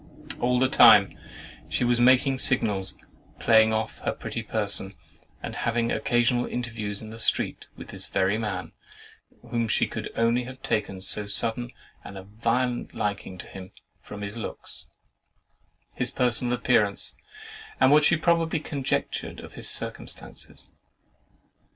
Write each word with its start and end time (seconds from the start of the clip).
All 0.39 0.57
the 0.57 0.67
time, 0.67 1.15
she 1.69 1.83
was 1.83 2.01
making 2.01 2.39
signals, 2.39 2.97
playing 3.37 3.71
off 3.71 3.99
her 3.99 4.11
pretty 4.11 4.41
person, 4.41 4.95
and 5.43 5.53
having 5.55 5.91
occasional 5.91 6.47
interviews 6.47 7.03
in 7.03 7.11
the 7.11 7.19
street 7.19 7.67
with 7.77 7.89
this 7.89 8.07
very 8.07 8.39
man, 8.39 8.71
whom 9.47 9.67
she 9.67 9.85
could 9.85 10.09
only 10.15 10.45
have 10.45 10.59
taken 10.63 11.01
so 11.01 11.27
sudden 11.27 11.69
and 12.03 12.17
violent 12.31 12.93
a 12.93 12.97
liking 12.97 13.37
to 13.37 13.45
him 13.47 13.73
from 13.99 14.21
his 14.21 14.35
looks, 14.35 14.87
his 15.95 16.09
personal 16.09 16.55
appearance, 16.55 17.15
and 17.79 17.91
what 17.91 18.03
she 18.03 18.17
probably 18.17 18.59
conjectured 18.59 19.39
of 19.39 19.53
his 19.53 19.69
circumstances. 19.69 20.69